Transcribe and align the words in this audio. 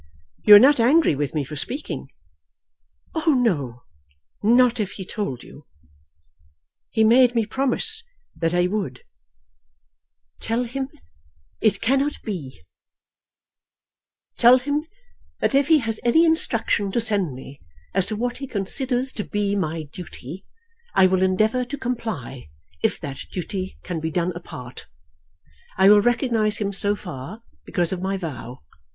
"You 0.45 0.55
are 0.55 0.59
not 0.59 0.79
angry 0.79 1.13
with 1.13 1.35
me 1.35 1.43
for 1.43 1.55
speaking?" 1.55 2.07
"Oh, 3.13 3.35
no 3.37 3.83
not 4.41 4.79
if 4.79 4.93
he 4.93 5.05
told 5.05 5.43
you." 5.43 5.67
"He 6.89 7.03
made 7.03 7.35
me 7.35 7.45
promise 7.45 8.03
that 8.35 8.51
I 8.51 8.65
would." 8.65 9.03
"Tell 10.39 10.63
him 10.63 10.89
it 11.59 11.81
cannot 11.81 12.19
be. 12.23 12.59
Tell 14.39 14.57
him 14.57 14.87
that 15.39 15.53
if 15.53 15.67
he 15.67 15.77
has 15.77 15.99
any 16.03 16.25
instruction 16.25 16.91
to 16.93 16.99
send 16.99 17.35
me 17.35 17.61
as 17.93 18.07
to 18.07 18.15
what 18.15 18.39
he 18.39 18.47
considers 18.47 19.11
to 19.11 19.23
be 19.23 19.55
my 19.55 19.83
duty, 19.83 20.47
I 20.95 21.05
will 21.05 21.21
endeavour 21.21 21.63
to 21.65 21.77
comply, 21.77 22.49
if 22.81 22.99
that 23.01 23.19
duty 23.31 23.77
can 23.83 23.99
be 23.99 24.09
done 24.09 24.31
apart. 24.33 24.87
I 25.77 25.89
will 25.89 26.01
recognize 26.01 26.57
him 26.57 26.73
so 26.73 26.95
far, 26.95 27.43
because 27.67 27.91
of 27.91 28.01
my 28.01 28.17
vow. 28.17 28.63